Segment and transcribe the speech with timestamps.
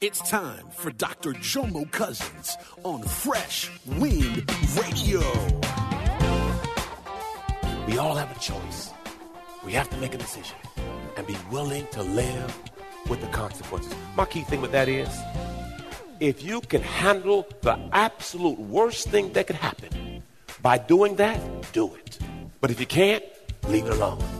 [0.00, 1.34] It's time for Dr.
[1.34, 4.50] Jomo Cousins on Fresh Wind
[4.80, 5.20] Radio.
[7.86, 8.92] We all have a choice.
[9.62, 10.56] We have to make a decision
[11.18, 12.58] and be willing to live
[13.10, 13.94] with the consequences.
[14.16, 15.10] My key thing with that is
[16.18, 20.22] if you can handle the absolute worst thing that could happen
[20.62, 21.38] by doing that,
[21.74, 22.18] do it.
[22.62, 23.22] But if you can't,
[23.68, 24.39] leave it alone.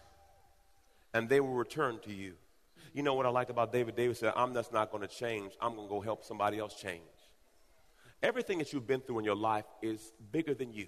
[1.13, 2.33] and they will return to you.
[2.93, 3.95] You know what I like about David?
[3.95, 5.53] David said, I'm just not going to change.
[5.61, 7.01] I'm going to go help somebody else change.
[8.21, 10.87] Everything that you've been through in your life is bigger than you.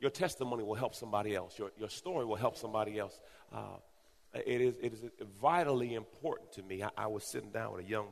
[0.00, 1.58] Your testimony will help somebody else.
[1.58, 3.20] Your, your story will help somebody else.
[3.52, 3.78] Uh,
[4.34, 5.04] it, is, it is
[5.40, 6.82] vitally important to me.
[6.82, 8.08] I, I, was sitting down with a young,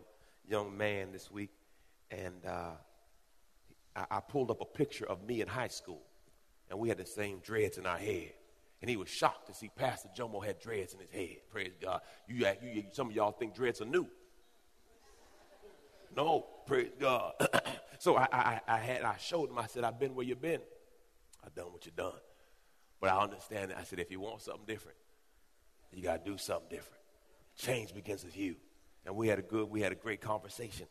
[0.48, 1.50] young man this week,
[2.11, 2.70] and uh,
[3.94, 6.03] I, I pulled up a picture of me in high school,
[6.70, 8.33] and we had the same dreads in our head.
[8.80, 11.38] And he was shocked to see Pastor Jomo had dreads in his head.
[11.50, 12.00] Praise God.
[12.28, 14.06] You, you, some of y'all think dreads are new.
[16.14, 17.32] No, praise God.
[17.98, 19.58] so I, I, I, had, I showed him.
[19.58, 20.60] I said, I've been where you've been.
[21.44, 22.12] I've done what you've done.
[23.00, 23.78] But I understand that.
[23.78, 24.97] I said, if you want something different,
[25.92, 27.00] you got to do something different.
[27.56, 28.56] Change begins with you.
[29.04, 30.86] And we had a good, we had a great conversation.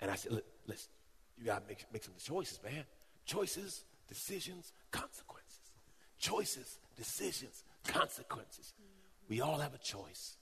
[0.00, 0.90] And I said, listen,
[1.38, 2.84] you got to make, make some choices, man.
[3.24, 5.60] Choices, decisions, consequences.
[6.18, 8.74] Choices, decisions, consequences.
[9.28, 10.36] We all have a choice.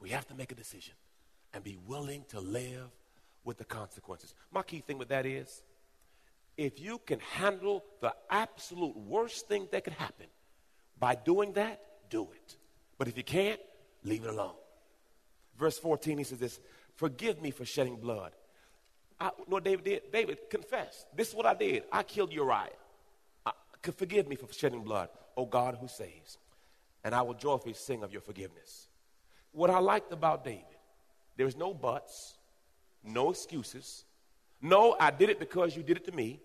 [0.00, 0.94] We have to make a decision
[1.54, 2.90] and be willing to live
[3.44, 4.34] with the consequences.
[4.52, 5.62] My key thing with that is
[6.56, 10.26] if you can handle the absolute worst thing that could happen
[10.98, 11.80] by doing that,
[12.10, 12.56] do it.
[12.98, 13.60] But if you can't,
[14.04, 14.54] leave it alone.
[15.58, 16.60] Verse 14, he says this
[16.94, 18.32] Forgive me for shedding blood.
[19.20, 20.12] I, no, David did.
[20.12, 21.06] David, confess.
[21.14, 21.84] This is what I did.
[21.92, 22.68] I killed Uriah.
[23.44, 25.08] I, forgive me for shedding blood.
[25.36, 26.38] O God who saves,
[27.04, 28.88] and I will joyfully sing of your forgiveness.
[29.52, 30.64] What I liked about David,
[31.36, 32.34] there was no buts,
[33.04, 34.04] no excuses.
[34.60, 36.40] No, I did it because you did it to me.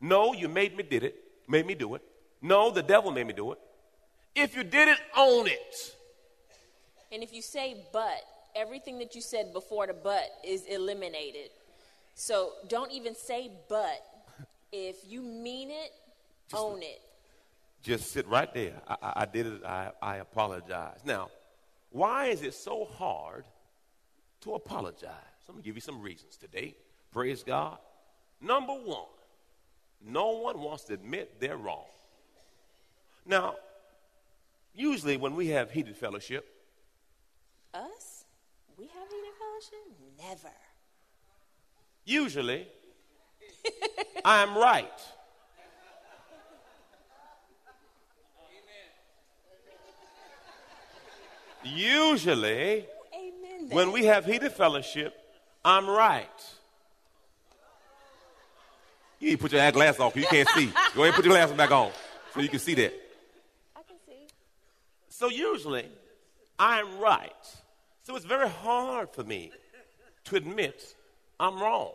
[0.00, 1.16] No, you made me did it,
[1.48, 2.02] made me do it.
[2.42, 3.58] No, the devil made me do it.
[4.34, 5.96] If you did it, own it.
[7.12, 8.22] And if you say but,
[8.54, 11.50] everything that you said before the but is eliminated.
[12.14, 14.02] So don't even say but.
[14.72, 15.92] If you mean it,
[16.48, 17.00] Just own it.
[17.82, 18.74] Just sit right there.
[18.86, 19.64] I, I, I did it.
[19.64, 21.00] I, I apologize.
[21.04, 21.30] Now,
[21.90, 23.44] why is it so hard
[24.42, 25.12] to apologize?
[25.48, 26.76] Let me give you some reasons today.
[27.10, 27.78] Praise God.
[28.40, 29.08] Number one,
[30.04, 31.86] no one wants to admit they're wrong.
[33.26, 33.56] Now,
[34.74, 36.46] usually when we have heated fellowship,
[37.74, 38.24] Us?
[38.78, 40.28] We have heated fellowship?
[40.28, 40.54] Never.
[42.04, 42.66] usually
[44.24, 45.00] I'm right.
[51.62, 52.86] Usually,
[53.70, 55.14] when we have heated fellowship,
[55.64, 56.26] I'm right.
[59.18, 60.66] You need to put your glass on 'cause you can't see.
[60.94, 61.92] Go ahead and put your glasses back on
[62.32, 62.94] so you can see that.
[63.76, 64.26] I can see.
[65.10, 65.86] So usually,
[66.58, 67.46] I'm right.
[68.04, 69.52] So it's very hard for me
[70.24, 70.96] to admit
[71.38, 71.92] I'm wrong.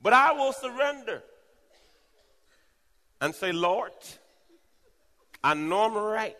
[0.00, 1.22] But I will surrender
[3.20, 3.92] and say, Lord,
[5.44, 6.38] I know I'm right,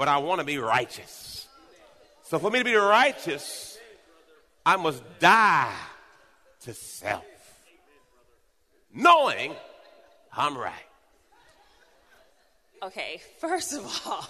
[0.00, 1.46] but I want to be righteous.
[2.22, 3.76] So for me to be righteous,
[4.64, 5.74] I must die
[6.62, 7.22] to self,
[8.94, 9.54] knowing
[10.34, 10.72] I'm right.
[12.82, 14.26] Okay, first of all,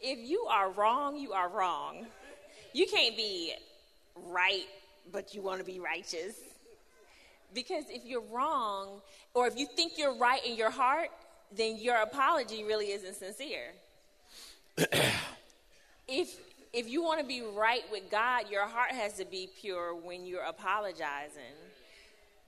[0.00, 2.06] if you are wrong, you are wrong.
[2.72, 3.52] You can't be
[4.14, 4.66] right,
[5.10, 6.36] but you want to be righteous.
[7.52, 9.00] Because if you're wrong,
[9.34, 11.08] or if you think you're right in your heart,
[11.50, 13.72] then your apology really isn't sincere.
[16.08, 16.36] if
[16.72, 20.26] if you want to be right with God, your heart has to be pure when
[20.26, 21.54] you're apologizing.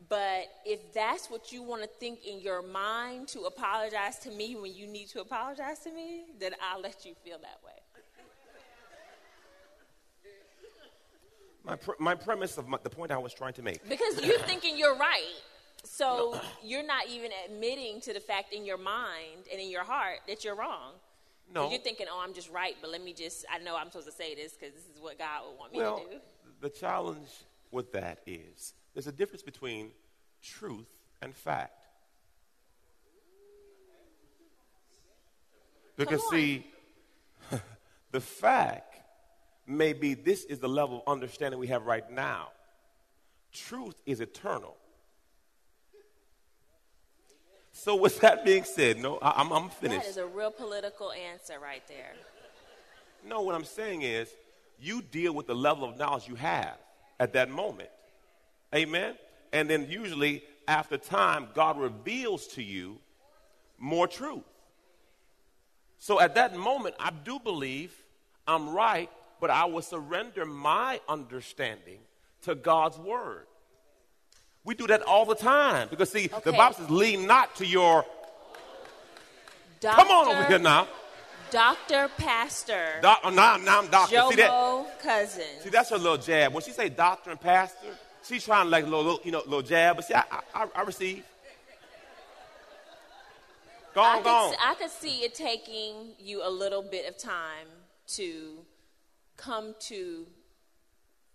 [0.09, 4.57] But if that's what you want to think in your mind to apologize to me
[4.57, 7.73] when you need to apologize to me, then I'll let you feel that way.
[11.65, 13.89] My, pr- my premise of my, the point I was trying to make.
[13.89, 15.35] Because you're thinking you're right.
[15.83, 16.41] So no.
[16.63, 20.45] you're not even admitting to the fact in your mind and in your heart that
[20.45, 20.93] you're wrong.
[21.53, 21.71] No.
[21.71, 24.13] You're thinking, oh, I'm just right, but let me just, I know I'm supposed to
[24.13, 26.21] say this because this is what God would want me well, to do.
[26.61, 27.29] The challenge
[27.71, 29.91] with that is there's a difference between
[30.43, 30.89] truth
[31.23, 31.85] and fact.
[35.97, 36.67] Because, see,
[38.11, 39.01] the fact
[39.67, 42.49] may be this is the level of understanding we have right now.
[43.53, 44.77] Truth is eternal.
[47.79, 50.05] So, with that being said, no, I, am I'm finished.
[50.05, 52.15] That is a real political answer right there.
[53.23, 54.31] No, what I'm saying is
[54.81, 56.79] you deal with the level of knowledge you have
[57.21, 57.91] at that moment.
[58.75, 59.15] Amen?
[59.53, 62.99] And then usually, after time, God reveals to you
[63.79, 64.43] more truth.
[65.99, 67.95] So at that moment, I do believe
[68.49, 71.99] I'm right, but I will surrender my understanding
[72.43, 73.47] to God's word.
[74.67, 76.51] We do that all the time because, see, okay.
[76.51, 78.05] the Bible says, lean not to your.
[79.81, 80.89] Doctor, Come on over here now.
[81.53, 82.99] Doctor, pastor.
[83.01, 84.17] Doc, oh, now, now I'm doctor.
[84.17, 85.01] Jomo see that?
[85.01, 85.45] cousin.
[85.61, 86.53] See, that's her little jab.
[86.53, 87.87] When she say doctor and pastor,
[88.25, 89.95] she's trying to like a little, little you know, little jab.
[89.95, 91.23] But see, I, I, I receive.
[93.95, 94.51] Go on, I go on.
[94.51, 97.69] Could, I could see it taking you a little bit of time
[98.09, 98.65] to
[99.37, 100.27] come to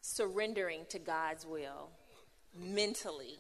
[0.02, 1.92] surrendering to God's will
[2.58, 3.38] mentally.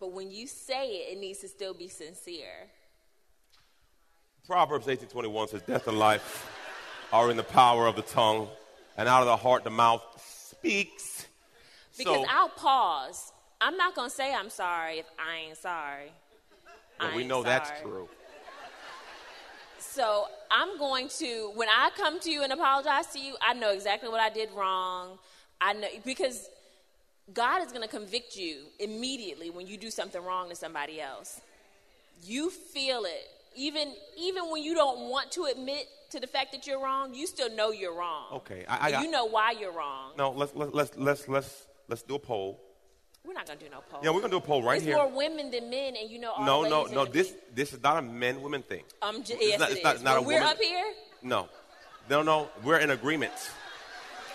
[0.00, 2.68] But when you say it, it needs to still be sincere.
[4.46, 6.50] Proverbs 18:21 says death and life
[7.12, 8.48] are in the power of the tongue,
[8.96, 11.26] and out of the heart the mouth speaks.
[11.96, 13.32] Because so, I'll pause.
[13.60, 16.12] I'm not going to say I'm sorry if I ain't sorry.
[17.00, 17.58] Well, we know sorry.
[17.58, 18.08] that's true.
[19.78, 23.72] So I'm going to, when I come to you and apologize to you, I know
[23.72, 25.18] exactly what I did wrong.
[25.60, 26.48] I know because
[27.34, 31.40] God is going to convict you immediately when you do something wrong to somebody else.
[32.24, 33.30] You feel it.
[33.54, 37.26] Even even when you don't want to admit to the fact that you're wrong, you
[37.26, 38.26] still know you're wrong.
[38.34, 40.12] Okay, I, I you know why you're wrong.
[40.16, 42.60] No, let's let's let's let's let's, let's do a poll.
[43.24, 44.00] We're not gonna do no poll.
[44.02, 44.94] Yeah, we're gonna do a poll right it's here.
[44.94, 47.04] It's more women than men, and you know all No, no, no.
[47.04, 48.84] This this is not a men women thing.
[49.02, 49.84] Um, j- yes, not, it is.
[49.84, 50.48] Not, not we're woman.
[50.48, 50.84] up here.
[51.22, 51.48] No,
[52.08, 52.48] no, no.
[52.62, 53.32] We're in agreement.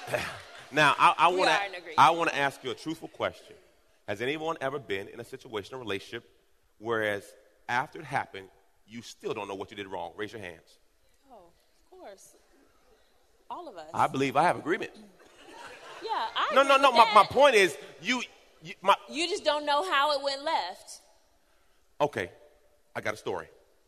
[0.73, 1.59] now, I, I want to
[1.97, 3.55] I want to ask you a truthful question.
[4.07, 6.29] Has anyone ever been in a situation, a relationship,
[6.79, 7.23] whereas
[7.69, 8.47] after it happened,
[8.87, 10.11] you still don't know what you did wrong?
[10.17, 10.79] Raise your hands.
[11.31, 12.35] Oh, of course.
[13.49, 13.89] All of us.
[13.93, 14.91] I believe I have agreement.
[16.03, 16.53] Yeah, I.
[16.53, 16.91] No, no, no.
[16.91, 18.21] My, my point is, you
[18.63, 21.01] you, my, you just don't know how it went left.
[21.99, 22.31] Okay,
[22.95, 23.47] I got a story.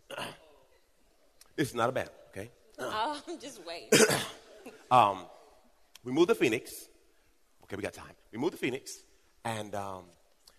[1.55, 2.49] this is not a bad, okay?
[2.79, 3.89] Oh, I'm just waiting.
[4.91, 5.25] um,
[6.05, 6.71] we moved to Phoenix.
[7.63, 8.13] Okay, we got time.
[8.31, 9.03] We moved to Phoenix,
[9.43, 10.03] and um,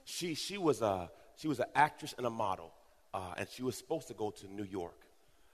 [0.04, 2.72] she she was a she was an actress and a model,
[3.14, 5.00] uh, and she was supposed to go to New York,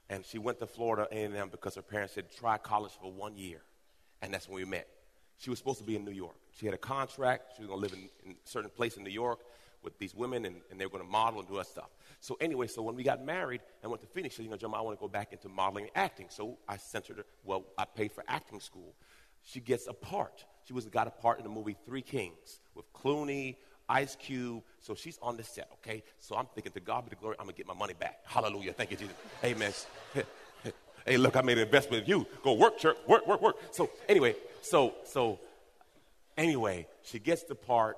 [0.09, 3.61] and she went to Florida A&M because her parents said try college for one year,
[4.23, 4.87] and that's when we met.
[5.37, 6.35] She was supposed to be in New York.
[6.57, 7.51] She had a contract.
[7.55, 9.41] She was going to live in, in, a certain place in New York
[9.83, 11.89] with these women, and, and they were going to model and do that stuff.
[12.19, 14.57] So anyway, so when we got married and went to Phoenix, she said, you know,
[14.57, 16.27] John, I want to go back into modeling and acting.
[16.29, 18.93] So I sent her well, I paid for acting school.
[19.43, 20.45] She gets a part.
[20.65, 23.57] She was got a part in the movie Three Kings with Clooney,
[23.89, 24.63] Ice Cube.
[24.79, 26.03] So she's on the set, okay?
[26.19, 28.19] So I'm thinking, to God be the glory, I'm to get my money back.
[28.25, 28.73] Hallelujah.
[28.73, 29.15] Thank you, Jesus.
[29.43, 29.73] Amen.
[31.05, 32.27] hey, look, I made an investment in you.
[32.43, 32.97] Go work, church.
[33.07, 33.57] Work, work, work.
[33.71, 35.39] So anyway, so, so
[36.37, 37.97] Anyway, she gets the part.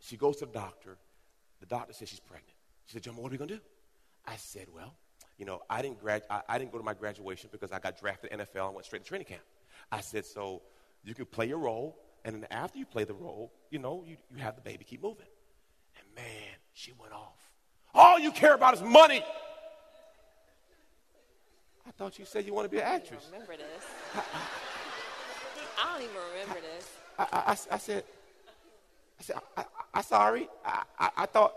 [0.00, 0.96] She goes to the doctor.
[1.60, 2.54] The doctor says she's pregnant.
[2.86, 3.60] She said, John, what are we to do?
[4.26, 4.94] I said, well,
[5.36, 7.98] you know, I didn't, grad- I, I didn't go to my graduation because I got
[7.98, 9.42] drafted NFL and went straight to training camp.
[9.92, 10.62] I said, so
[11.04, 14.16] you can play your role, and then after you play the role, you know, you,
[14.30, 15.26] you have the baby keep moving.
[15.96, 17.50] And man, she went off.
[17.94, 19.24] All you care about is money.
[21.86, 23.26] I thought you said you want to be an actress.
[23.28, 23.84] I don't remember this.
[25.82, 26.88] I don't even remember this.
[27.18, 28.04] I, I, I said,
[29.18, 30.48] I said, I, I, sorry.
[30.64, 31.54] I, I, I thought,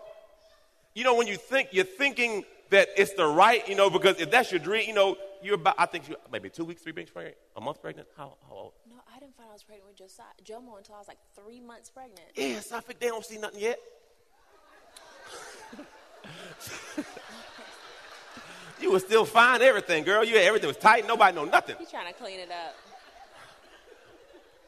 [0.95, 4.31] you know, when you think, you're thinking that it's the right, you know, because if
[4.31, 7.11] that's your dream, you know, you're about, I think you maybe two weeks, three weeks
[7.11, 8.07] pregnant, a month pregnant.
[8.17, 8.73] How, how old?
[8.89, 11.59] No, I didn't find I was pregnant with Josiah, Jomo until I was like three
[11.59, 12.21] months pregnant.
[12.35, 13.79] Yes, I think they don't see nothing yet.
[18.81, 20.23] you were still fine, everything, girl.
[20.23, 21.07] You everything was tight.
[21.07, 21.75] Nobody know nothing.
[21.79, 22.75] He's trying to clean it up.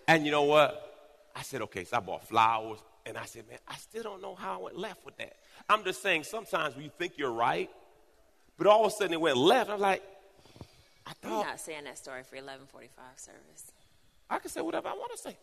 [0.07, 0.81] And you know what?
[1.35, 2.79] I said, okay, so I bought flowers.
[3.05, 5.35] And I said, man, I still don't know how I went left with that.
[5.69, 7.69] I'm just saying, sometimes when you think you're right,
[8.57, 9.69] but all of a sudden it went left.
[9.69, 10.01] I'm like,
[11.05, 13.71] I You're thought not saying that story for 1145 service.
[14.29, 15.37] I can say whatever I want to say.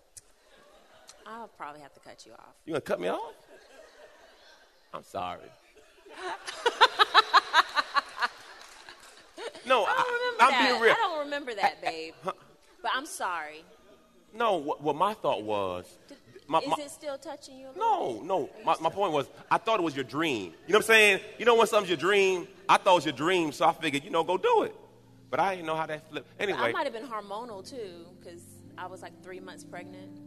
[1.26, 2.54] I'll probably have to cut you off.
[2.66, 3.32] You gonna cut me off?
[4.92, 5.40] I'm sorry.
[9.66, 10.68] no, I don't remember am that.
[10.68, 10.92] being real.
[10.92, 12.14] I don't remember that, babe.
[12.24, 13.64] But I'm sorry.
[14.34, 15.86] No, what, what my thought was.
[16.48, 17.68] My, Is my- it still touching you?
[17.74, 18.24] A no, bit?
[18.24, 18.50] no.
[18.64, 20.52] My, my point was, I thought it was your dream.
[20.66, 21.20] You know what I'm saying?
[21.38, 22.48] You know when something's your dream?
[22.68, 24.74] I thought it was your dream, so I figured, you know, go do it.
[25.32, 26.28] But I didn't know how that flipped.
[26.38, 28.42] But I might have been hormonal too, because
[28.76, 30.20] I was like three months pregnant,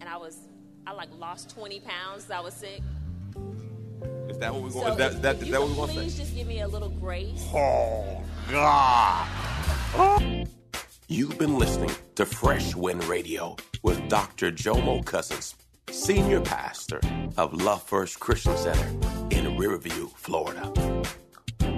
[0.00, 0.38] and I was
[0.86, 2.30] I like lost 20 pounds.
[2.30, 2.80] I was sick.
[4.30, 4.86] is that what we're going?
[4.86, 6.22] So is that, if- that, if is you that what we're going to please say?
[6.22, 7.46] just give me a little grace.
[7.52, 9.28] Oh God!
[11.08, 14.50] You've been listening to Fresh Wind Radio with Dr.
[14.50, 15.56] Jomo Cousins,
[15.90, 17.00] Senior Pastor
[17.36, 18.88] of Love First Christian Center
[19.30, 20.72] in Riverview, Florida.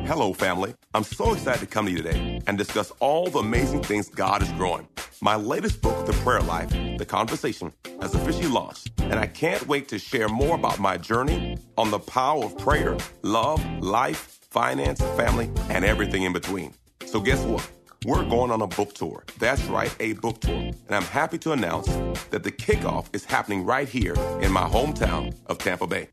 [0.07, 0.75] Hello, family.
[0.93, 4.43] I'm so excited to come to you today and discuss all the amazing things God
[4.43, 4.87] is growing.
[5.23, 6.69] My latest book, The Prayer Life,
[6.99, 11.57] The Conversation, has officially launched, and I can't wait to share more about my journey
[11.79, 16.75] on the power of prayer, love, life, finance, family, and everything in between.
[17.07, 17.67] So, guess what?
[18.05, 19.25] We're going on a book tour.
[19.39, 20.55] That's right, a book tour.
[20.55, 21.87] And I'm happy to announce
[22.29, 26.09] that the kickoff is happening right here in my hometown of Tampa Bay.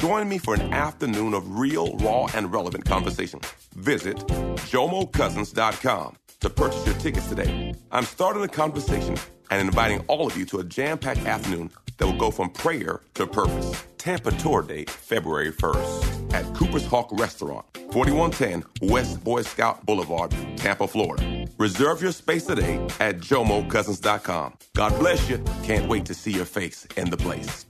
[0.00, 3.38] Join me for an afternoon of real, raw, and relevant conversation.
[3.74, 7.74] Visit jomocousins.com to purchase your tickets today.
[7.92, 9.18] I'm starting a conversation
[9.50, 13.26] and inviting all of you to a jam-packed afternoon that will go from prayer to
[13.26, 13.84] purpose.
[13.98, 20.88] Tampa tour date February 1st at Cooper's Hawk Restaurant, 4110 West Boy Scout Boulevard, Tampa,
[20.88, 21.46] Florida.
[21.58, 24.54] Reserve your space today at jomocousins.com.
[24.74, 25.44] God bless you.
[25.62, 27.66] Can't wait to see your face in the place.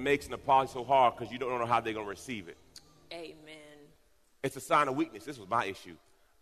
[0.00, 2.56] Makes an apology so hard because you don't know how they're going to receive it.
[3.12, 3.56] Amen.
[4.42, 5.24] It's a sign of weakness.
[5.24, 5.94] This was my issue.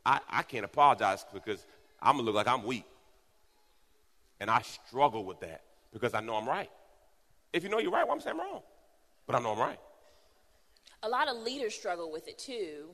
[0.04, 1.66] I, I can't apologize because
[2.00, 2.86] I'm going to look like I'm weak.
[4.40, 5.62] And I struggle with that
[5.92, 6.70] because I know I'm right.
[7.52, 8.62] If you know you're right, why am I saying I'm wrong?
[9.26, 9.80] But I know I'm right.
[11.02, 12.90] A lot of leaders struggle with it too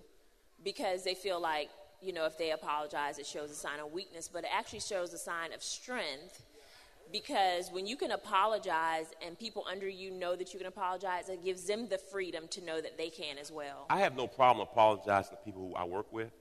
[0.63, 1.69] because they feel like,
[2.01, 5.13] you know, if they apologize, it shows a sign of weakness, but it actually shows
[5.13, 6.43] a sign of strength
[7.13, 11.45] because when you can apologize and people under you know that you can apologize, it
[11.45, 13.87] gives them the freedom to know that they can as well.
[13.91, 16.33] I have no problem apologizing to people who I work with.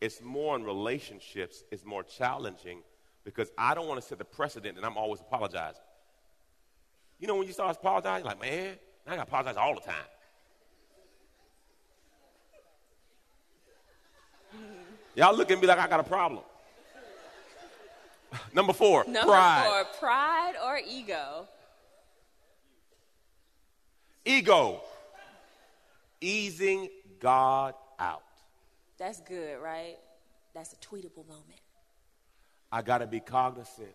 [0.00, 2.82] It's more in relationships, it's more challenging
[3.24, 5.82] because I don't want to set the precedent that I'm always apologizing.
[7.18, 9.94] You know, when you start apologizing, like, man, I got to apologize all the time.
[15.14, 16.42] Y'all look at me like I got a problem.
[18.52, 19.66] Number four, Number pride.
[19.66, 21.48] four, pride or ego.
[24.24, 24.80] Ego.
[26.20, 26.88] Easing
[27.20, 28.22] God out.
[28.98, 29.96] That's good, right?
[30.54, 31.60] That's a tweetable moment.
[32.72, 33.94] I got to be cognizant.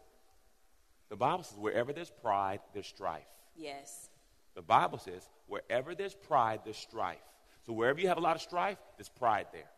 [1.09, 3.25] The Bible says, wherever there's pride, there's strife.
[3.57, 4.09] Yes.
[4.55, 7.17] The Bible says, wherever there's pride, there's strife.
[7.65, 9.69] So wherever you have a lot of strife, there's pride there.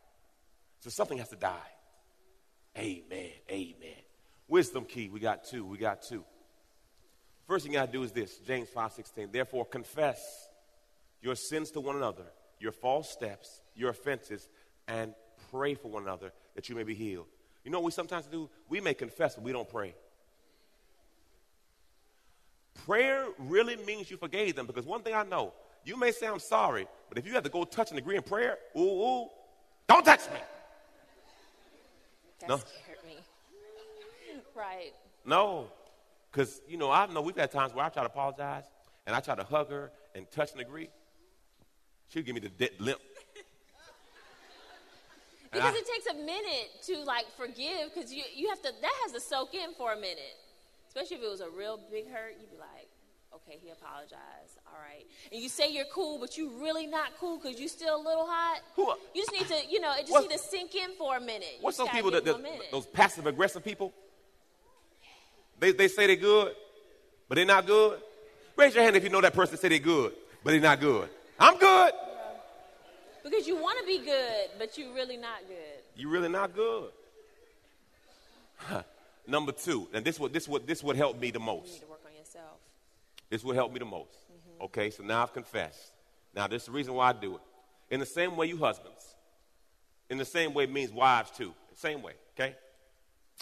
[0.79, 1.57] So something has to die.
[2.77, 3.31] Amen.
[3.49, 4.02] Amen.
[4.47, 5.65] Wisdom key, we got two.
[5.65, 6.23] We got two.
[7.47, 9.31] First thing you got to do is this James 5:16.
[9.31, 10.49] Therefore, confess
[11.21, 12.25] your sins to one another,
[12.59, 14.49] your false steps, your offenses,
[14.87, 15.13] and
[15.51, 17.27] pray for one another that you may be healed.
[17.63, 18.49] You know what we sometimes do?
[18.69, 19.95] We may confess, but we don't pray.
[22.85, 25.53] Prayer really means you forgave them because one thing I know
[25.85, 28.23] You may say I'm sorry, but if you have to go touch and agree in
[28.23, 29.29] prayer, ooh, ooh,
[29.85, 30.39] don't touch me.
[32.39, 32.57] That No.
[32.57, 32.92] scared me.
[34.55, 34.93] Right.
[35.25, 35.67] No,
[36.31, 38.65] because you know I know we've had times where I try to apologize
[39.05, 40.89] and I try to hug her and touch and agree.
[42.09, 42.99] She'll give me the dead limp.
[45.51, 48.93] Because I- it takes a minute to like forgive because you, you have to that
[49.03, 50.35] has to soak in for a minute.
[50.87, 52.87] Especially if it was a real big hurt, you'd be like,
[53.35, 54.57] okay, he apologized.
[54.67, 55.05] All right.
[55.31, 58.25] And you say you're cool, but you really not cool because you still a little
[58.27, 58.61] hot.
[58.75, 61.21] Who You just need to, you know, it just need to sink in for a
[61.21, 61.49] minute.
[61.57, 62.69] You What's those people that, that a minute.
[62.71, 63.93] those passive aggressive people?
[65.63, 66.53] They they say they're good,
[67.29, 68.01] but they're not good.
[68.57, 70.11] Raise your hand if you know that person say they're good,
[70.43, 71.07] but they're not good.
[71.39, 71.93] I'm good.
[73.23, 75.79] Because you want to be good, but you're really not good.
[75.95, 76.91] You're really not good.
[78.57, 78.83] Huh.
[79.25, 81.67] Number two, and this would this would this would help me the most.
[81.67, 82.57] You need to work on yourself.
[83.29, 84.11] This will help me the most.
[84.11, 84.63] Mm-hmm.
[84.65, 85.93] Okay, so now I've confessed.
[86.35, 87.41] Now, this is the reason why I do it.
[87.89, 89.15] In the same way, you husbands,
[90.09, 91.53] in the same way means wives too.
[91.75, 92.53] Same way, okay?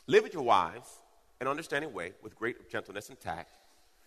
[0.06, 1.01] Live with your wives
[1.42, 3.58] an understanding way with great gentleness and tact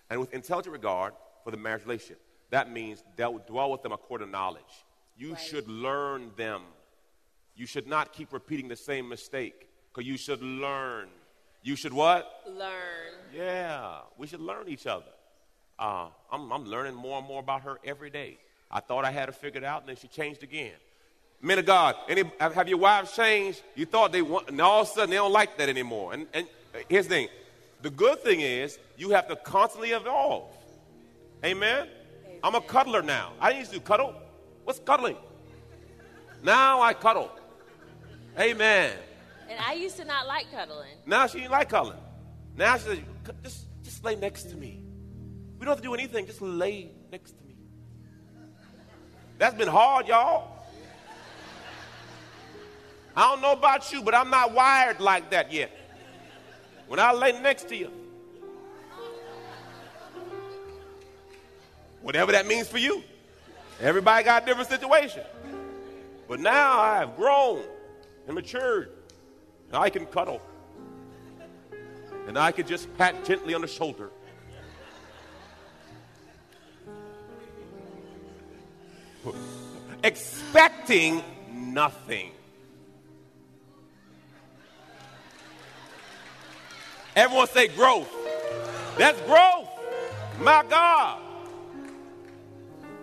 [0.08, 1.12] and with intelligent regard
[1.42, 2.20] for the marriage relationship.
[2.50, 4.62] That means dwell with them according to knowledge.
[5.16, 5.40] You Right.
[5.42, 6.62] should learn them.
[7.56, 11.08] You should not keep repeating the same mistake because you should learn.
[11.62, 12.42] You should what?
[12.46, 13.14] Learn.
[13.32, 15.10] Yeah, we should learn each other.
[15.78, 18.38] Uh, I'm, I'm learning more and more about her every day.
[18.70, 20.74] I thought I had her figured out, and then she changed again.
[21.40, 23.62] Men of God, any, have your wives changed?
[23.74, 26.12] You thought they want, and all of a sudden they don't like that anymore.
[26.12, 26.46] And, and
[26.88, 27.28] here's the thing
[27.82, 30.50] the good thing is you have to constantly evolve.
[31.44, 31.88] Amen?
[32.42, 33.32] I'm a cuddler now.
[33.40, 34.14] I didn't used to cuddle.
[34.64, 35.16] What's cuddling?
[36.42, 37.30] Now I cuddle.
[38.38, 38.92] Amen.
[39.48, 40.96] And I used to not like cuddling.
[41.06, 41.98] Now she ain't like cuddling.
[42.56, 42.98] Now she says,
[43.42, 44.82] just, just lay next to me.
[45.58, 47.56] We don't have to do anything, just lay next to me.
[49.38, 50.50] That's been hard, y'all.
[53.16, 55.70] I don't know about you, but I'm not wired like that yet.
[56.86, 57.90] When I lay next to you,
[62.02, 63.02] whatever that means for you,
[63.80, 65.22] everybody got a different situation.
[66.28, 67.62] But now I have grown
[68.26, 68.90] and matured.
[69.68, 70.40] And I can cuddle.
[72.26, 74.10] And I can just pat gently on the shoulder.
[80.02, 82.30] Expecting nothing.
[87.16, 88.12] Everyone say growth.
[88.98, 89.68] That's growth.
[90.40, 91.20] My God.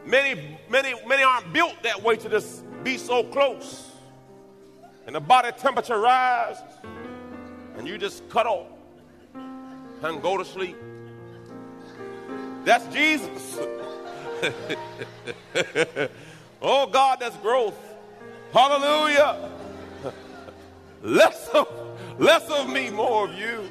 [0.06, 3.89] Many, many, many aren't built that way to just be so close.
[5.06, 6.62] And the body temperature rises,
[7.78, 8.67] and you just cuddle
[9.34, 10.76] and go to sleep.
[12.63, 13.60] That's Jesus.
[16.62, 17.78] oh God, that's growth.
[18.54, 19.50] Hallelujah.
[21.04, 21.67] Less of,
[22.19, 23.67] less of me, more of you.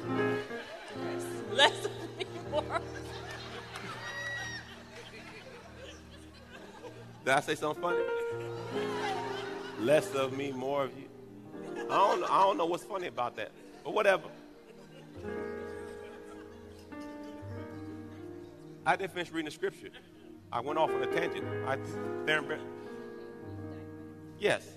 [1.61, 2.81] Less of me, more.
[7.23, 7.99] Did I say something funny?
[9.79, 11.05] Less of me, more of you.
[11.83, 13.51] I don't, I don't know what's funny about that,
[13.83, 14.23] but whatever.
[18.87, 19.89] I didn't finish reading the scripture.
[20.51, 21.45] I went off on a tangent.
[21.67, 21.77] I,
[22.25, 22.43] there,
[24.39, 24.67] yes.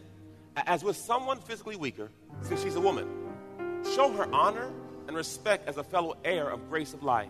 [0.54, 2.10] As with someone physically weaker,
[2.42, 3.08] since she's a woman,
[3.94, 4.70] show her honor
[5.06, 7.28] and respect as a fellow heir of grace of life,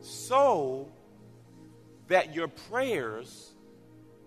[0.00, 0.88] so
[2.08, 3.52] that your prayers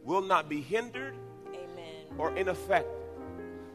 [0.03, 1.15] will not be hindered
[1.47, 2.05] Amen.
[2.17, 2.91] or ineffective.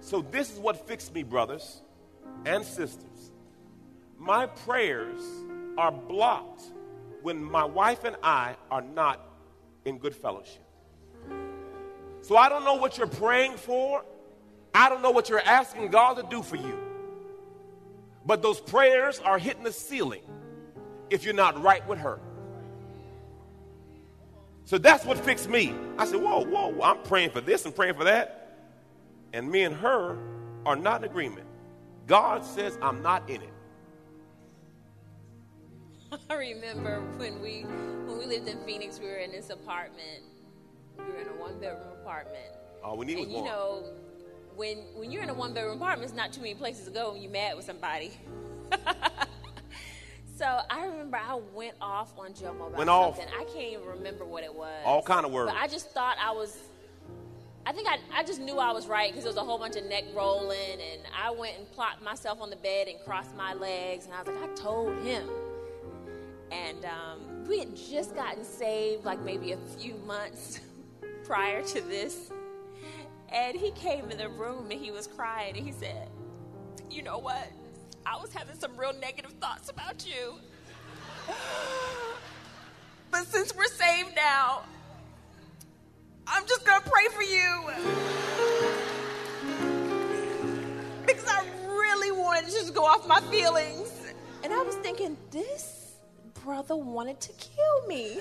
[0.01, 1.83] So, this is what fixed me, brothers
[2.44, 3.33] and sisters.
[4.18, 5.20] My prayers
[5.77, 6.62] are blocked
[7.22, 9.20] when my wife and I are not
[9.85, 10.62] in good fellowship.
[12.22, 14.05] So, I don't know what you're praying for,
[14.75, 16.86] I don't know what you're asking God to do for you.
[18.26, 20.22] But those prayers are hitting the ceiling
[21.10, 22.18] if you're not right with her.
[24.64, 25.72] So that's what fixed me.
[25.96, 28.58] I said, whoa, whoa, I'm praying for this and praying for that.
[29.32, 30.18] And me and her
[30.66, 31.46] are not in agreement.
[32.08, 33.52] God says I'm not in it.
[36.30, 37.62] I remember when we
[38.06, 40.22] when we lived in Phoenix, we were in this apartment.
[40.98, 42.54] We were in a one bedroom apartment.
[42.82, 43.46] All we need was And you one.
[43.50, 43.84] know,
[44.56, 47.12] when when you're in a one bedroom apartment, it's not too many places to go
[47.12, 48.10] when you're mad with somebody.
[50.36, 53.16] so I remember I went off on Jomo about Went off.
[53.16, 53.32] something.
[53.38, 54.82] I can't even remember what it was.
[54.84, 55.52] All kind of words.
[55.52, 56.56] But I just thought I was.
[57.68, 59.74] I think I, I just knew I was right because there was a whole bunch
[59.76, 63.54] of neck rolling, and I went and plopped myself on the bed and crossed my
[63.54, 65.28] legs, and I was like, I told him.
[66.52, 70.60] And um, we had just gotten saved, like maybe a few months
[71.24, 72.30] prior to this.
[73.32, 76.08] And he came in the room and he was crying and he said,
[76.90, 77.48] You know what?
[78.04, 80.38] I was having some real negative thoughts about you.
[83.08, 84.64] But since we're saved now,
[86.26, 87.70] I'm just going to pray for you.
[91.06, 94.12] Because I really wanted to just go off my feelings.
[94.42, 95.92] And I was thinking, this
[96.42, 98.20] brother wanted to kill me.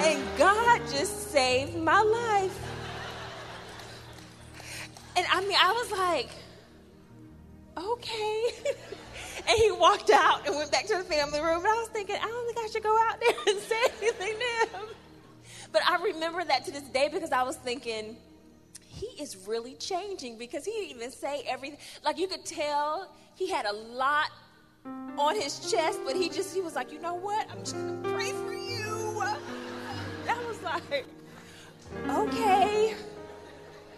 [0.00, 2.79] And God just saved my life.
[5.16, 6.30] And I mean, I was like,
[7.76, 8.44] okay.
[9.48, 11.58] and he walked out and went back to the family room.
[11.58, 14.34] And I was thinking, I don't think I should go out there and say anything
[14.38, 14.86] to him.
[15.72, 18.16] But I remember that to this day because I was thinking,
[18.88, 21.78] he is really changing because he didn't even say everything.
[22.04, 24.30] Like you could tell he had a lot
[25.18, 27.48] on his chest, but he just, he was like, you know what?
[27.50, 29.22] I'm just going to pray for you.
[30.28, 31.04] I was like,
[32.08, 32.94] okay.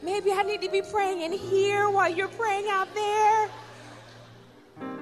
[0.03, 3.49] Maybe I need to be praying in here while you're praying out there.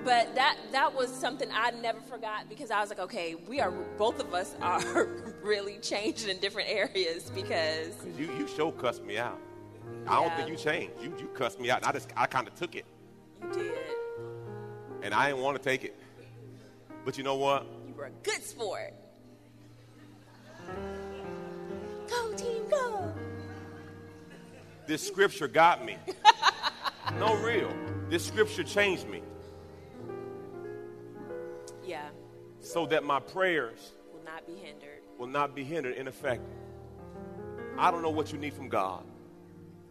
[0.05, 3.71] But that that was something I never forgot because I was like, okay, we are
[3.71, 5.07] both of us are
[5.43, 9.39] really changed in different areas because you you show cussed me out.
[10.07, 10.95] I don't think you changed.
[11.03, 11.79] You you cussed me out.
[11.79, 12.85] And I just I kind of took it.
[13.43, 13.73] You did.
[15.03, 15.97] And I didn't want to take it.
[17.05, 17.67] But you know what?
[17.87, 18.93] You were a good sport.
[22.09, 22.60] Go team, go.
[24.91, 25.97] This scripture got me.
[27.21, 27.73] no real.
[28.09, 29.23] This scripture changed me.
[31.87, 32.09] Yeah.
[32.59, 35.03] So that my prayers will not be hindered.
[35.17, 35.95] Will not be hindered.
[35.95, 36.43] In effect,
[37.79, 39.05] I don't know what you need from God,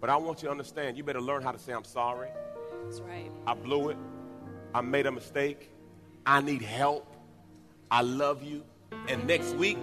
[0.02, 2.28] but I want you to understand you better learn how to say, I'm sorry.
[2.84, 3.32] That's right.
[3.48, 3.98] I blew it.
[4.76, 5.70] I made a mistake.
[6.26, 7.16] I need help.
[7.90, 8.66] I love you.
[9.08, 9.80] And next week,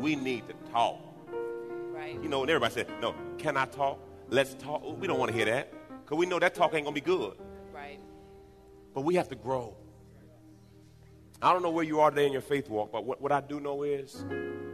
[0.00, 0.98] we need to talk.
[1.92, 2.18] Right.
[2.22, 4.07] You know, and everybody said, No, can I talk?
[4.30, 4.82] Let's talk.
[5.00, 5.72] We don't want to hear that
[6.04, 7.34] because we know that talk ain't going to be good.
[7.72, 8.00] Right.
[8.94, 9.76] But we have to grow.
[11.40, 13.40] I don't know where you are today in your faith walk, but what, what I
[13.40, 14.24] do know is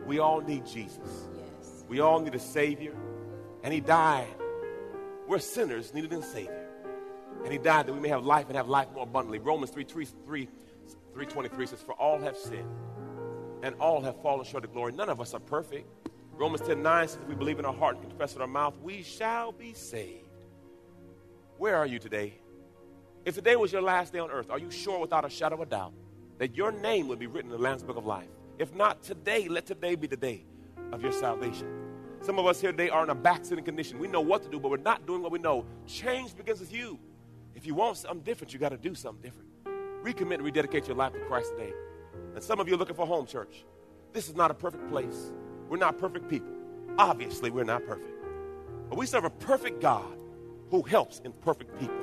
[0.07, 1.29] we all need Jesus.
[1.37, 1.85] Yes.
[1.89, 2.95] We all need a Savior.
[3.63, 4.35] And He died.
[5.29, 6.69] We're sinners needed a Savior.
[7.45, 9.39] And He died that we may have life and have life more abundantly.
[9.39, 12.69] Romans 3, 3, 3, 323 says, For all have sinned
[13.63, 14.93] and all have fallen short of glory.
[14.93, 15.89] None of us are perfect.
[16.37, 18.77] Romans 10 9 says, If we believe in our heart and confess with our mouth,
[18.83, 20.25] we shall be saved.
[21.59, 22.35] Where are you today?
[23.25, 25.71] If today was your last day on earth, are you sure without a shadow of
[25.71, 25.95] doubt
[26.39, 28.29] that your name would be written in the Lamb's Book of Life.
[28.59, 30.45] If not today, let today be the day
[30.93, 31.69] of your salvation.
[32.21, 33.99] Some of us here today are in a backsliding condition.
[33.99, 35.65] We know what to do, but we're not doing what we know.
[35.87, 36.99] Change begins with you.
[37.55, 39.49] If you want something different, you got to do something different.
[40.03, 41.73] Recommit and rededicate your life to Christ today.
[42.35, 43.65] And some of you are looking for home church.
[44.13, 45.33] This is not a perfect place.
[45.69, 46.53] We're not perfect people.
[46.99, 48.11] Obviously, we're not perfect.
[48.89, 50.19] But we serve a perfect God
[50.71, 51.97] who helps imperfect people.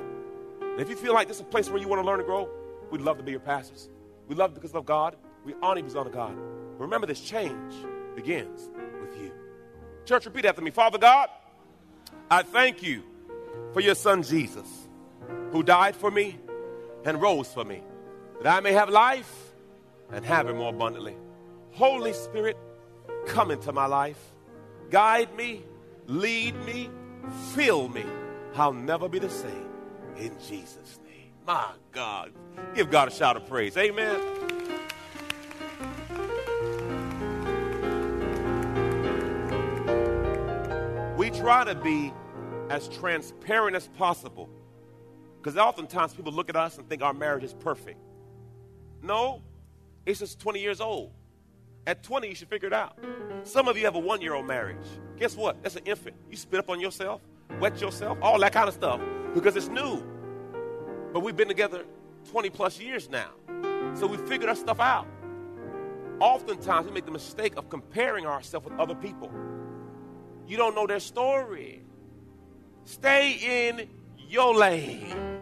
[0.60, 2.26] And if you feel like this is a place where you want to learn and
[2.26, 2.48] grow,
[2.90, 3.90] we'd love to be your pastors.
[4.28, 5.16] We love because of God.
[5.44, 6.36] We honor because of God.
[6.78, 7.74] But remember, this change
[8.14, 8.70] begins
[9.00, 9.32] with you.
[10.04, 10.70] Church, repeat after me.
[10.70, 11.28] Father God,
[12.30, 13.02] I thank you
[13.72, 14.88] for your son Jesus,
[15.50, 16.38] who died for me
[17.04, 17.82] and rose for me,
[18.42, 19.52] that I may have life
[20.10, 21.16] and have it more abundantly.
[21.72, 22.56] Holy Spirit,
[23.26, 24.18] come into my life.
[24.90, 25.64] Guide me,
[26.06, 26.90] lead me,
[27.54, 28.04] fill me.
[28.54, 29.68] I'll never be the same.
[30.16, 31.32] In Jesus' name.
[31.46, 32.32] My God.
[32.74, 33.76] Give God a shout of praise.
[33.76, 34.20] Amen.
[41.16, 42.12] We try to be
[42.68, 44.48] as transparent as possible
[45.36, 47.98] because oftentimes people look at us and think our marriage is perfect.
[49.02, 49.42] No,
[50.06, 51.12] it's just 20 years old.
[51.86, 52.96] At 20, you should figure it out.
[53.42, 54.86] Some of you have a one year old marriage.
[55.18, 55.62] Guess what?
[55.62, 56.16] That's an infant.
[56.30, 57.20] You spit up on yourself,
[57.60, 59.00] wet yourself, all that kind of stuff
[59.34, 60.02] because it's new.
[61.12, 61.84] But we've been together
[62.30, 63.30] 20 plus years now.
[63.94, 65.06] So we figured our stuff out.
[66.20, 69.30] Oftentimes, we make the mistake of comparing ourselves with other people.
[70.46, 71.82] You don't know their story.
[72.84, 73.88] Stay in
[74.28, 75.40] your lane.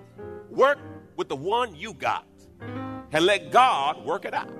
[0.49, 0.79] Work
[1.17, 2.27] with the one you got
[3.13, 4.60] and let God work it out.